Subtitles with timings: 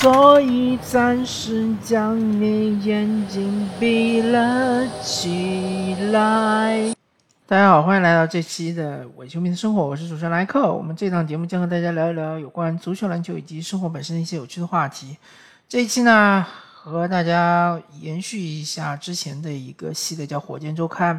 [0.00, 6.94] 所以暂时将你眼睛闭了起来。
[7.46, 10.72] 大家好，欢迎来到这期的伪球迷的生活，我是主持人莱克。
[10.72, 15.18] 我们这档节目将和大家聊一聊有关足球、篮球以及生活本身的一些有趣的话题。
[15.68, 21.14] 这一期呢，和大家延续一下之前的一个系列，叫《火箭周刊》。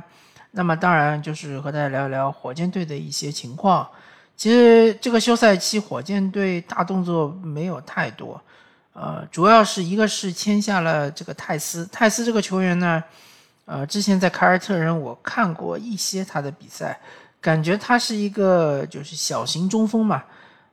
[0.49, 3.87] 那么当然就是和大家聊一聊火箭队的一些情况。
[4.35, 8.41] 其实这个休赛期，火箭队大动作没有太多，
[8.93, 13.03] 呃，主要是一个是签下了这个泰斯，泰斯这个球员呢。
[13.65, 16.99] 呃，之前在凯尔特人我看过一些他的比赛，
[17.39, 20.23] 感觉他是一个就是小型中锋嘛，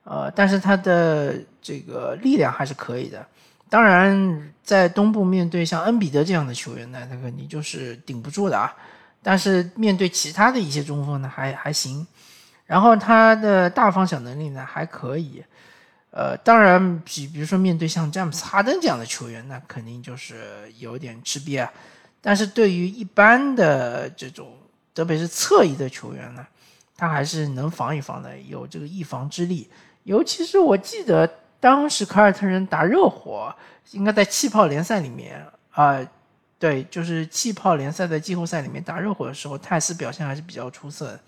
[0.02, 3.25] 呃，但是他的这个力量还是可以的。
[3.69, 8.75] 当然，在东部面对像恩比德这样的球员呢，那个你就是顶不住的啊。
[9.22, 12.05] 但是面对其他的一些中锋呢，还还行。
[12.66, 15.44] 然后他的大方向能力呢还可以。
[16.19, 20.36] 呃，当然比比如说面对像詹姆斯哈登这样的球员，那肯定就是
[20.77, 21.72] 有点吃瘪啊。
[22.20, 24.52] 但是对于一般的这种，
[24.92, 26.44] 特别是侧翼的球员呢，
[26.97, 29.70] 他还是能防一防的，有这个一防之力。
[30.02, 31.25] 尤其是我记得
[31.60, 33.55] 当时凯尔特人打热火，
[33.92, 36.05] 应该在气泡联赛里面啊，
[36.58, 41.20] 对，就是气泡联赛的季后赛里面打热火的时候，泰斯表现还是比较出色的，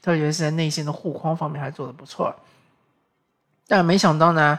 [0.00, 2.34] 特别是在内线的护框方面还做得不错。
[3.68, 4.58] 但没想到呢。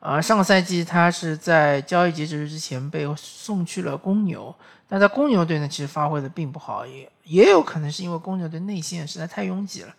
[0.00, 4.54] 啊，上个赛季他是在交易截止日之前被送去了公牛，
[4.88, 9.94] 但在公牛队呢，其实发挥的并不好，也也有可能是因为公牛队内线实在太拥挤了，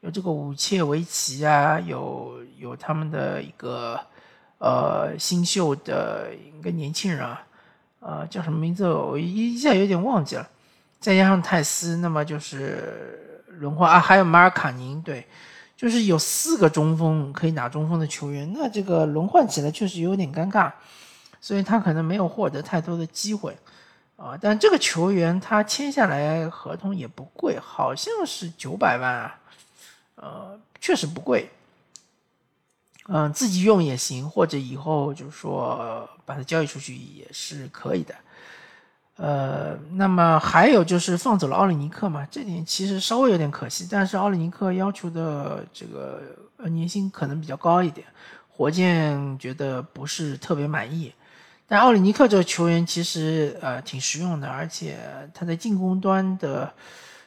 [0.00, 4.00] 有这个武切维奇啊，有有他们的一个
[4.58, 7.40] 呃新秀的一个年轻人啊，
[8.00, 8.88] 呃叫什么名字？
[8.88, 10.48] 我一一下有点忘记了，
[10.98, 15.24] 再加上泰斯，那么就是轮换啊，还有马尔卡宁，对。
[15.76, 20.72] 就是有四个中锋可以打中锋的球员，那这个轮换起来确实有点尴尬，
[21.40, 23.54] 所以他可能没有获得太多的机会
[24.16, 24.36] 啊。
[24.40, 29.38] 但这个球员他签下来合同也不贵，好像是九百万啊，
[30.14, 31.50] 呃，确实不贵。
[33.08, 38.14] 嗯，自己用也行，或者以后就是说把它交易出去也是可以的。
[39.16, 43.88] 呃，那么还有就是放走了奥里尼克嘛，这点其实稍微有点可惜。
[43.90, 46.20] 但是奥里尼克要求的这个
[46.68, 48.06] 年薪可能比较高一点，
[48.50, 51.10] 火箭觉得不是特别满意。
[51.66, 54.98] 但奥里尼克这个球员其实呃挺实用的，而且
[55.32, 56.70] 他在进攻端的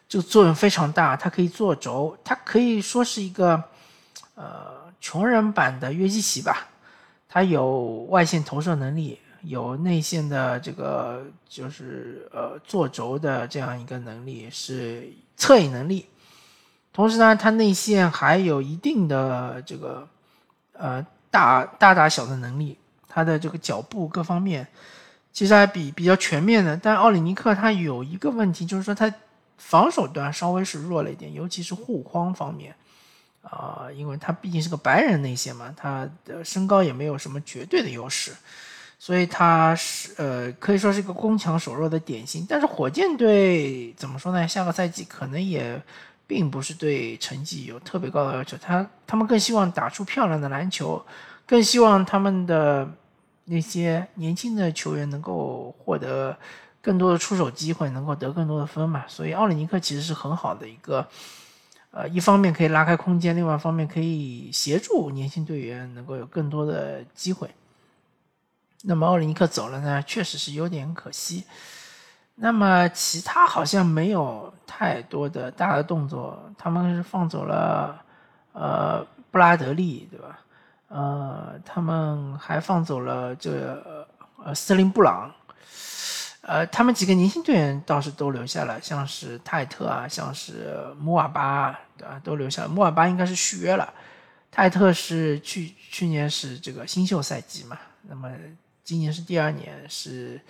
[0.08, 3.64] 这个作用非常大，他可以做轴，他可以说是一个
[4.36, 4.68] 呃
[5.02, 6.68] 穷人版的约基奇吧，
[7.28, 9.20] 他有外线投射能力。
[9.42, 16.06] 有内线的这个就是呃做轴的这样一个能力是侧影能力，
[16.92, 20.08] 同时呢，他内线还有一定的这个
[20.74, 24.68] 呃大大大小的能力，他的这个脚步各方面
[25.32, 26.76] 其实还比比较全面的。
[26.76, 29.14] 但奥里尼克他有一个问题，就是说他
[29.58, 32.76] 防守端稍微是弱了一点，尤其是护框方面
[33.42, 38.34] 啊，因为他毕竟是个白人内线嘛，他的身高也没有什么绝对的优势。
[39.02, 42.46] 所以他是呃，可以说是一个攻强守弱的典型。
[42.48, 44.46] 但是火箭队怎么说呢？
[44.46, 45.82] 下个赛季可能也
[46.28, 48.58] 并不是对成绩有特别高的要求。
[48.58, 51.02] 他他们更希望打出漂亮的篮球，
[51.48, 52.88] 更希望他们的
[53.46, 56.38] 那些年轻的球员能够获得
[56.82, 59.06] 更多的出手机会，能够得更多的分嘛。
[59.08, 61.08] 所以奥里尼克其实是很好的一个，
[61.92, 67.50] 呃，一方面可以拉开空间，另外一方面可以协助年轻队员能够有更多的机会。
[68.84, 71.44] 那么奥里尼克走了呢，确实是有点可惜。
[72.36, 78.02] 那么其他好像没有太多的大的动作，他们是放走了
[78.54, 80.40] 呃布拉德利，对吧？
[80.88, 84.08] 呃，他们还放走了这
[84.42, 85.30] 呃斯林布朗，
[86.44, 92.18] 呃，他们几个年轻队员倒是都留下了，像是泰特啊，像是穆瓦巴，对吧？
[92.24, 92.70] 都留下了。
[92.70, 93.94] 穆瓦巴应该是续约了，
[94.50, 98.32] 泰特是去去年是这个新秀赛季嘛，那么。
[98.90, 100.42] 今年是第二年，是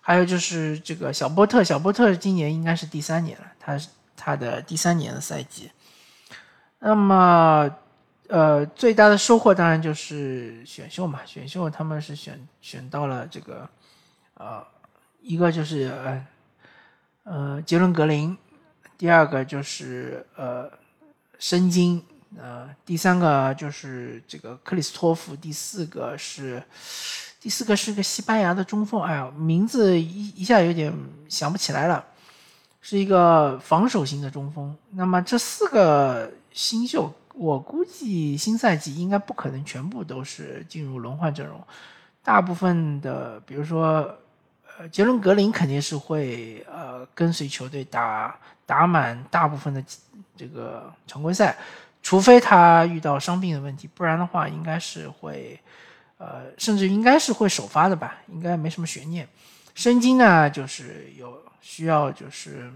[0.00, 5.70] 还有就是这个小波特，小波特今年应该是第三年了，他是他的第三年的赛季。
[6.80, 7.70] 那么，
[8.26, 13.70] 呃，最大的收获当然就是选秀嘛，选秀他们是选选到了这个，
[14.34, 14.66] 呃，
[15.22, 16.26] 一个就是呃
[17.22, 18.36] 呃杰伦格林，
[18.96, 20.68] 第二个就是呃
[21.38, 22.04] 申京，
[22.36, 26.60] 呃，第三个就是这个克里斯托夫，第四个是。
[27.40, 30.92] 第四个是个西班牙的中锋，哎呀，名字一一下有点
[31.28, 32.04] 想不起来了，
[32.80, 34.76] 是一个防守型的中锋。
[34.90, 41.62] 那么这四个新秀，我估计新赛季应该不可能全部都是进入轮换阵容，
[42.24, 44.12] 大部分的，比如说，
[44.76, 48.36] 呃，杰伦格林肯定是会呃跟随球队打
[48.66, 49.82] 打满大部分的
[50.36, 51.56] 这个常规赛，
[52.02, 55.58] 除非他遇到伤病的问题，不然的话应该是会，
[56.18, 59.26] 呃，甚至应该是会首发的吧，应该没什么悬念。
[59.74, 62.70] 申京呢，就是有需要就是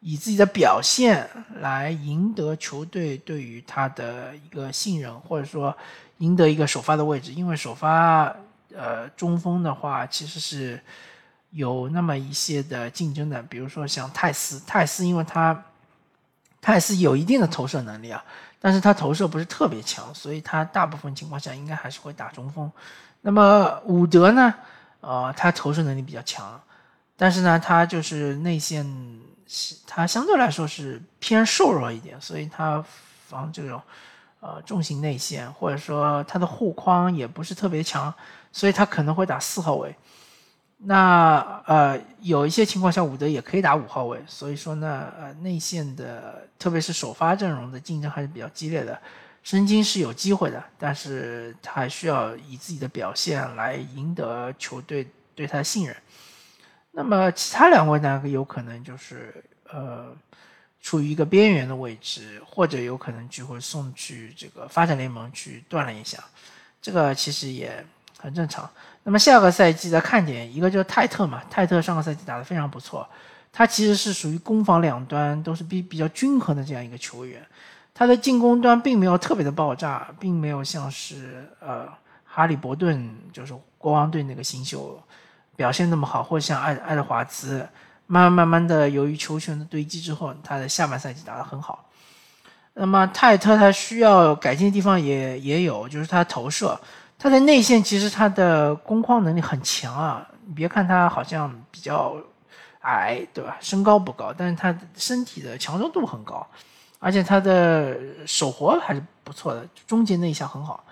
[0.00, 1.28] 以自己的表现
[1.60, 5.76] 来赢得球队对于他的一个信任，或者说
[6.18, 8.34] 赢得一个首发的位置，因为首发。
[8.74, 10.80] 呃，中锋的话其实是
[11.50, 15.62] 有那么一些的竞争的，比如说像泰斯，泰斯因为他
[16.58, 18.24] 泰斯有一定的投射能力啊，
[18.62, 22.70] 但是他投射不是特别强，所以他大部分情况下应该还是会打中锋。
[23.20, 24.54] 那么伍德呢？
[25.00, 26.58] 呃，他投射能力比较强，
[27.16, 28.86] 但是呢，他就是内线，
[29.84, 32.82] 他相对来说是偏瘦弱一点，所以他
[33.26, 33.82] 防这种
[34.38, 38.14] 呃重型内线，或者说他的护框也不是特别强。
[38.54, 39.96] 所以他可能会打四号位，
[40.84, 49.00] 那呃有一些情况下伍德也可以打五号位，所以说呢呃内线的特别是首发阵容的竞争还是比较激烈的，
[49.44, 55.06] 申京是有机会的，但是他还需要以自己的表现来赢得球队
[55.36, 55.96] 对他的信任。
[56.90, 60.12] 那么其他两位呢有可能就是呃
[60.80, 66.18] 处于一个边缘的位置，或者有可能就会送去这个发展联盟去锻炼一下，
[66.80, 67.86] 这个其实也。
[68.18, 68.70] 很正常。
[69.04, 73.04] 那么下个赛季的看点，一个就是泰特嘛，泰特上个赛季打得非常不错，
[73.52, 77.44] 他其实是属于攻防两端都是比比较均衡的这样一个球员。
[77.92, 81.86] 他的进攻端并没有特别的爆炸，并没有像是呃
[82.24, 85.02] 哈利伯顿，就是国王队那个新秀
[85.56, 87.58] 表现那么好，或像爱爱德华兹，
[88.06, 91.84] 慢慢慢慢的由于球权的堆积之后，他的下半赛季打得很好。
[92.74, 96.80] 那么泰特他需要改进的地方也也有，就是他投射。
[97.22, 100.28] 他的内线其实他的攻框能力很强啊！
[100.44, 102.16] 你别看他好像比较
[102.80, 103.56] 矮，对吧？
[103.60, 106.44] 身高不高，但是他身体的强壮度很高，
[106.98, 107.96] 而且他的
[108.26, 110.82] 手活还是不错的，终结那一下很好。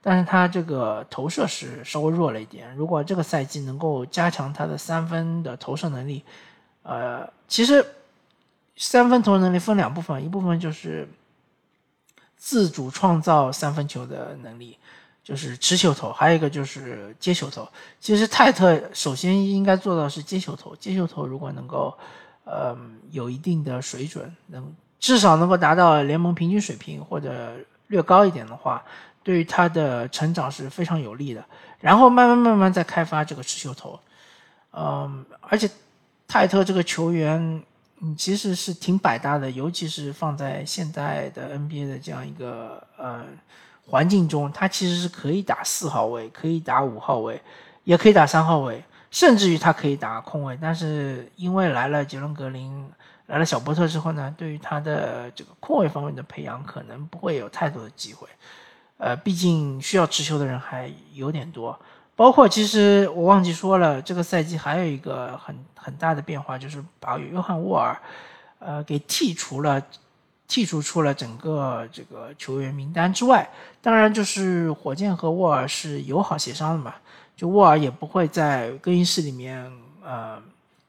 [0.00, 2.74] 但是他这个投射是稍微弱了一点。
[2.74, 6.24] 如果这个赛季能够加强他的三分的投射能力，
[6.82, 7.84] 呃，其实
[8.74, 11.06] 三分投射能力分两部分，一部分就是
[12.38, 14.78] 自主创造三分球的能力。
[15.24, 17.66] 就是持球投，还有一个就是接球投。
[17.98, 21.96] 其实泰特首先应该做到是接球投，接球投如果能够，
[22.44, 22.76] 呃，
[23.10, 27.56] 有一定的水准，能至少能够达到联盟平均水平或者
[27.86, 28.84] 略高一点的话，
[29.22, 31.42] 对于他的成长是非常有利的。
[31.80, 33.98] 然后慢慢慢慢再开发这个持球投，
[34.72, 35.70] 嗯，而且
[36.28, 37.62] 泰特这个球员，
[38.02, 43.24] 嗯，其实是挺百搭的，尤其是放在现在的 NBA 的这样一个呃。
[43.86, 47.40] 环境中，他其实是可以打四号位，可以打五号位，
[47.84, 50.58] 也可以打三号位，甚至于他可以打空位。
[50.60, 52.90] 但是因为来了杰伦格林，
[53.26, 58.26] 来了小波特之后呢，对于他的这个空位方面的培养，可能不会有太多的机会。
[58.96, 61.78] 呃，毕竟需要持球的人还有点多。
[62.16, 68.00] 包括其实我忘记说了，这个赛季还有一个很很大的变化，就是把约翰沃尔，
[68.58, 69.82] 呃，给剔除了。
[70.48, 73.48] 剔除出了整个这个球员名单之外，
[73.80, 76.94] 当然就是火箭和沃尔是友好协商的嘛，
[77.34, 79.70] 就沃尔也不会在更衣室里面
[80.04, 80.40] 呃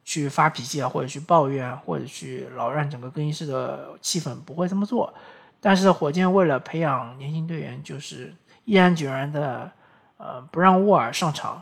[0.04, 5.14] 去发脾气啊，或者去抱怨，或者去扰乱整个更衣室的气氛，不会这么做。
[5.62, 8.34] 但是火箭为了培养年轻队员，就是
[8.66, 9.72] 毅然决然的
[10.18, 11.62] 呃不让沃尔上场。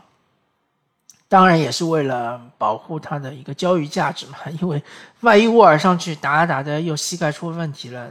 [1.34, 4.80] 当然也是为了保护他的一个交易价值嘛， 因为
[5.22, 8.08] 万一沃尔上去打打的又膝盖出问题了，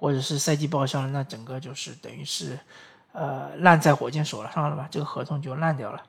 [0.00, 2.58] 或者是赛季报销了，那整个就是等于是，
[3.12, 6.02] 呃，烂在火箭手了上了吧，这个合同就烂掉了。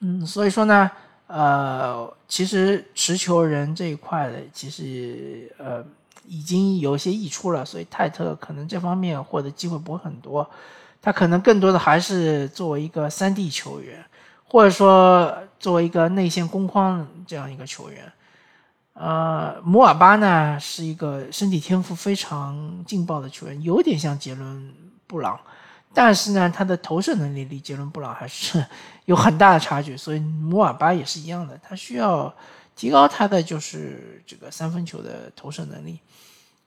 [0.00, 0.90] 嗯，所以说呢，
[1.28, 5.82] 呃，其实持球人这一块的，其实呃
[6.26, 10.46] 已经有些溢出了，所以泰特可能这方面获得机会不会很多，
[11.00, 14.04] 他可能更多的还是作为一个三 D 球员。
[14.46, 18.12] 或者说，作为一个内线攻框这样一个球员，
[18.92, 24.72] 呃，摩尔巴呢是一个身体天赋非常劲爆的球员，有点像杰伦
[25.06, 25.40] 布朗，
[25.92, 28.64] 但是呢，他的投射能力离杰伦布朗还是
[29.06, 32.32] 有很大的差距，所以摩尔巴也是一样的，他需要
[32.76, 35.98] 提高他的就是这个三分球的投射能力，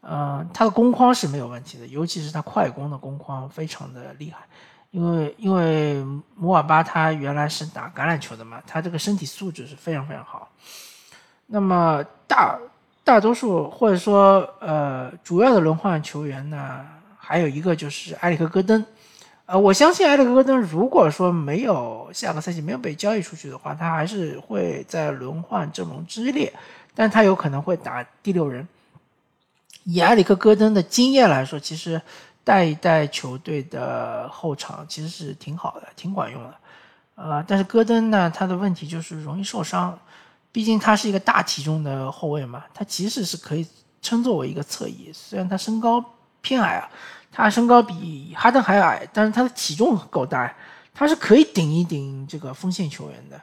[0.02, 4.46] 呃，他的攻框是没有问题的，尤其是他快攻的攻框非常的厉害。
[4.98, 6.04] 因为因为
[6.36, 10.50] 摩尔巴他原来是打橄榄球的嘛，他这个身体素质是非常非常好。
[11.46, 12.58] 那么大
[13.04, 16.84] 大多数或者说呃主要的轮换球员呢，
[17.16, 18.84] 还有一个就是埃里克戈登，
[19.46, 26.52] 呃，我相信埃里克戈登如果说没有下个赛季没有被交易出去的话，他还是会在轮换阵容之列，
[26.96, 28.68] 但他有可能会打第六人。
[29.84, 32.02] 以埃里克戈登的经验来说，其实
[32.48, 36.54] 带一带球队的后场其实是挺好的，挺管用的。
[37.16, 40.00] 呃，但是戈登呢，他的问题就是容易受伤，
[40.54, 43.68] 毕竟他是一个大体重的后卫嘛，他其实是可以
[44.02, 46.02] 称作为一个侧翼，虽然他身高
[46.42, 46.90] 偏矮啊。
[47.30, 50.52] 他身高比哈登还矮，但是他的体重够大，
[50.92, 53.40] 他是可以顶一顶这个锋线球员的，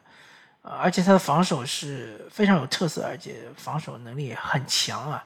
[0.62, 5.23] 而且他的防守是非常有特色，而且防守能力很强啊。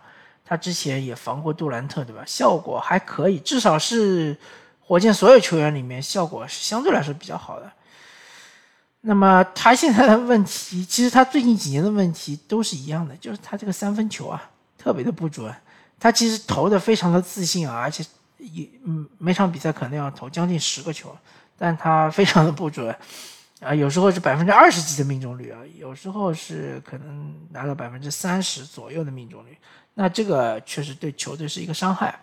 [0.48, 2.22] 他之前也防过杜兰特，对吧？
[2.24, 4.34] 效果还可以，至少是
[4.80, 7.70] 火箭所有球员里面效果是相对来说比较好的。
[9.02, 15.54] 那么他现在的问题，其实他最近几年的问题都是一样的，就是他这个三分球啊特别的不准。
[16.00, 18.04] 他其实投的非常的自信啊，而且。
[18.52, 21.14] 也嗯，每场比赛可能要投将近十个球，
[21.58, 22.94] 但他非常的不准，
[23.60, 29.58] 啊，有时候是百分之二十几的命中率啊，有时候是可能拿到百分之三十左右的命中率，
[29.94, 32.20] 那这个确实对球队是一个伤害。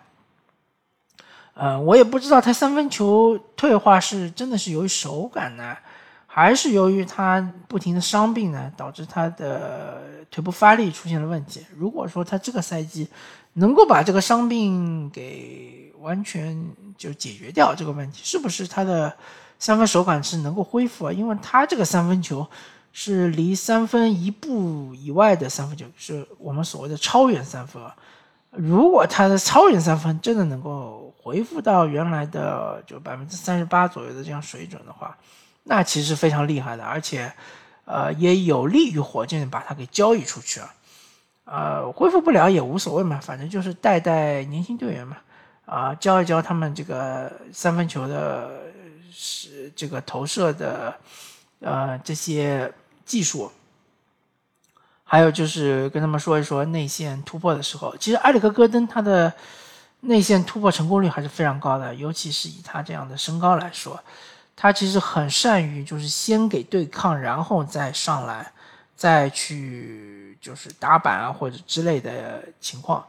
[1.53, 5.75] 呃，我也不知道他三分球退化是真的是由于手感呢，
[6.25, 10.01] 还是由于他不停的伤病呢，导致他的
[10.31, 11.65] 腿部发力出现了问题。
[11.77, 13.09] 如果说他这个赛季
[13.53, 16.61] 能够把这个伤病给完全
[16.97, 19.15] 就解决掉这个问题，是不是他的
[19.65, 21.11] 三分手感是能够恢复啊？
[21.11, 22.47] 因为他这个三分球
[22.93, 27.81] 是离三分一步以外的三分球，是我们所谓的超远三分。
[28.51, 35.17] 如果他的超远三分真的能够恢复到原来的就百分之三十八左右的这样水准的话，
[35.63, 37.33] 那其实非常厉害的，而且
[37.85, 40.71] 呃也有利于火箭把他给交易出去啊。
[41.45, 45.17] 呃，恢复不了也无所谓嘛，反正就是带带年轻队员嘛。
[45.65, 48.64] 啊，教一教他们这个三分球的，
[49.17, 50.93] 是这个投射的，
[51.61, 52.69] 呃，这些
[53.05, 53.49] 技术，
[55.05, 59.31] 还有就是跟他们说一说内线突破的时候，其实埃里克戈登他的
[60.01, 63.97] 内线突破成功率还是非常高的，尤其是以他这样的身高来说，
[64.55, 68.51] 他其实很善于就是先给对抗，然后再上来，
[68.95, 73.05] 再去就是打板啊或者之类的情况。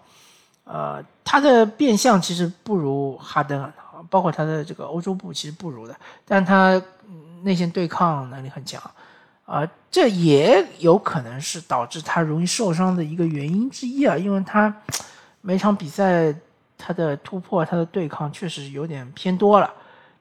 [0.65, 3.73] 呃，他的变相其实不如哈登啊，
[4.11, 6.81] 包括他的这个欧洲步其实不如的，但他
[7.43, 8.83] 内线对抗能力很强，
[9.45, 14.75] 啊，这也有可能是导致他容易受伤的一个原因之一啊，因为他
[15.41, 16.35] 每场比赛
[16.77, 19.73] 他的突破、他的对抗确实有点偏多了。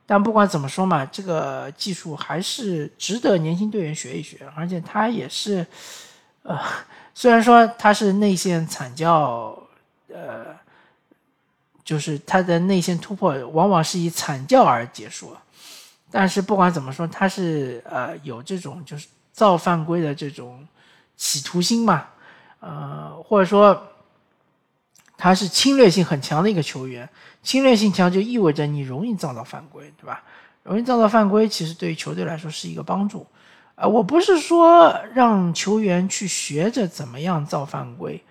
[0.05, 5.65] 但不管怎么说嘛，这个技术还是值得年轻队员学一学，而且他也是，
[6.43, 6.59] 呃，
[7.13, 9.57] 虽然说他是内线惨叫。
[10.13, 10.45] 呃，
[11.85, 15.37] 就是他的内线突破往往是以惨叫而结束，
[16.11, 20.67] 但是不管怎么说，他是呃有这种就是造犯规的这种
[21.15, 22.07] 企图心嘛，
[22.59, 23.81] 呃或者说
[25.15, 27.07] 他是侵略性很强的一个球员，
[27.43, 30.23] 侵略性强就意味着你容易造到犯规，对吧？
[30.63, 33.25] 容易造到犯规，其实对于球队来说是一个帮助。
[33.75, 38.23] 啊，我不是说让球员去学着怎么样造犯规。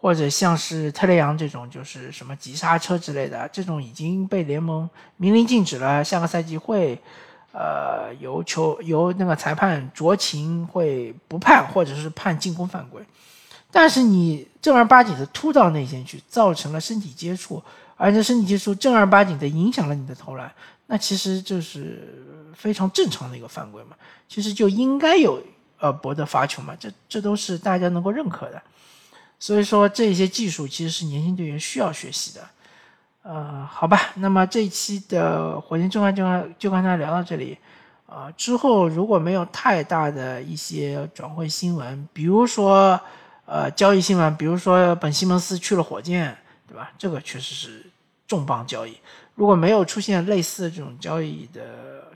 [0.00, 6.04] 或者像是特雷杨这种，就是什么急刹车之类的，这种已经被联盟明令禁止了。
[6.04, 6.96] 下个赛季会，
[7.52, 13.02] 呃，由球由那个裁判酌情会不判，或者是判进攻犯规。
[13.72, 17.60] 但是你正儿八经的突到内线去，造成了身体接触，
[17.96, 20.50] 而且身体接触正儿八经的影响了你的投篮，
[20.86, 22.24] 那其实就是
[22.56, 23.96] 非常正常的一个犯规嘛。
[24.28, 25.42] 其实就应该有
[25.80, 28.62] 呃博得罚球嘛，这这都是大家能够认可的。
[29.40, 32.48] 所以说，这些技术其实是年轻队员需要学习的。
[33.22, 36.24] 呃，好吧，那么这一期的火箭正传就
[36.58, 37.56] 就跟大家聊到这里。
[38.06, 43.00] 啊，之后如果没有太大的一些转会新闻，比如说
[43.44, 46.90] 呃交易新闻，比如说本西蒙斯去了火箭，对吧？
[46.98, 47.86] 这个确实是
[48.26, 48.98] 重磅交易。
[49.34, 52.08] 如果没有出现类似这种交易的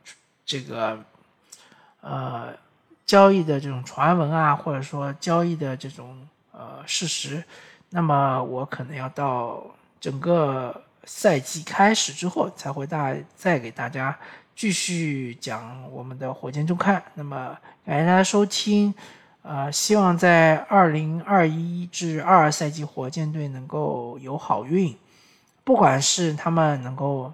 [0.45, 0.99] 这个
[2.01, 2.49] 呃
[3.07, 6.27] 交易的这种传闻啊，或者说交易的这种。
[6.53, 7.43] 呃，事实，
[7.89, 9.65] 那么我可能要到
[9.99, 14.15] 整个赛季开始之后，才会大再给大家
[14.55, 17.03] 继续讲我们的火箭周刊。
[17.15, 17.57] 那么
[17.87, 18.95] 感谢大家收听，
[19.41, 24.95] 呃，希望在二零二一至二二赛季，火箭队能够有好运，
[25.65, 27.33] 不管是他们能够，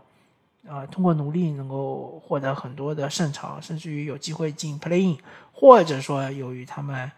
[0.68, 5.18] 呃，通过努力能够获得很多的胜场，甚至于有机会进 Play In，
[5.52, 7.10] 或者说由于他们。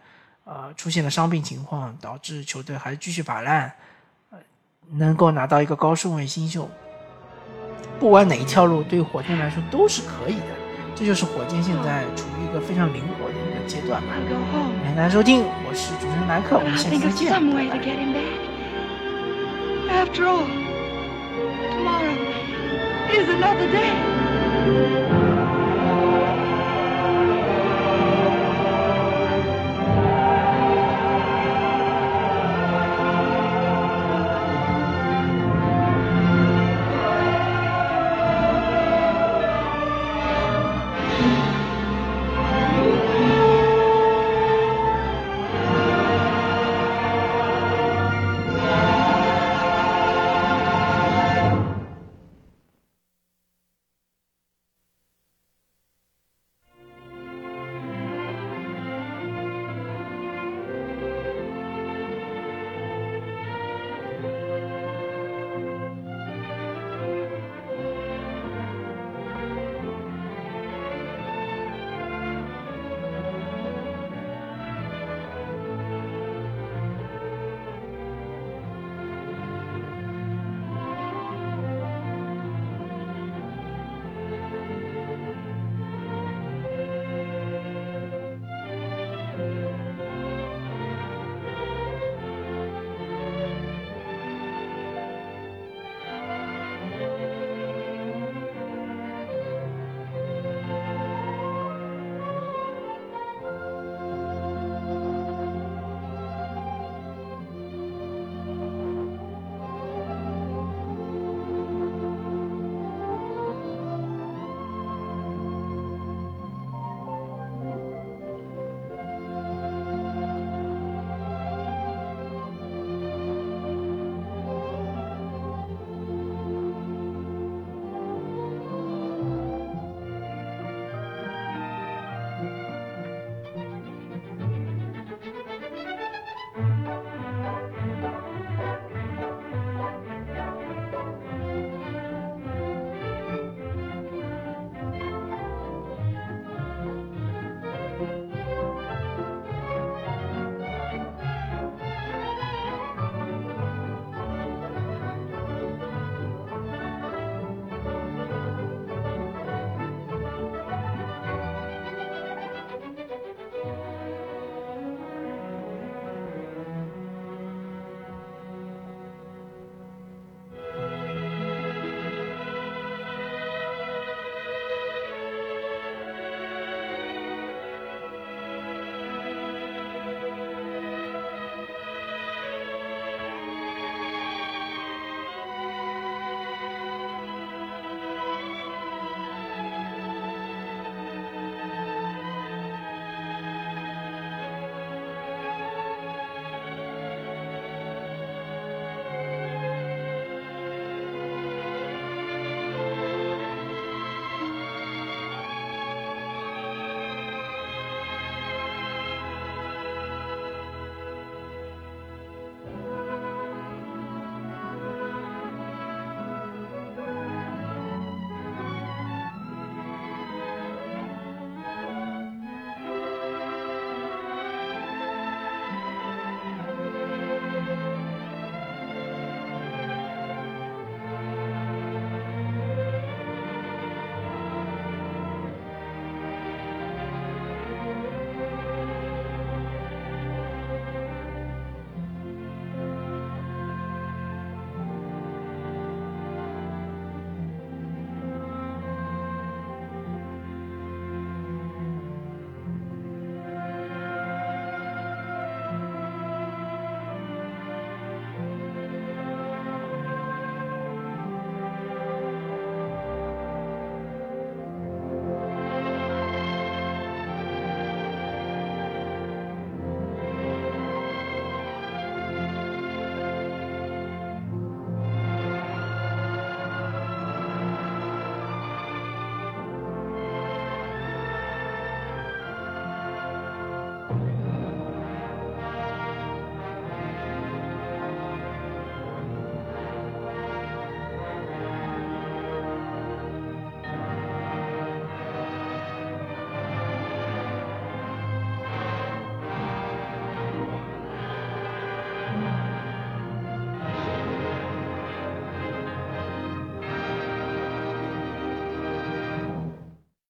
[0.51, 3.71] 呃，出现了伤病情况，导致球队还继续摆烂，
[4.91, 6.69] 能够拿到一个高顺位新秀。
[7.97, 10.47] 不管哪一条路，对火箭来说都是可以的。
[10.93, 14.09] 这就是火箭现在处于一个非常灵活的一个阶段吧。
[14.93, 17.31] 感谢收听，我是主持人莱克，我们下期再见。
[19.89, 20.43] After all,
[21.71, 22.17] tomorrow
[23.09, 25.20] is another day.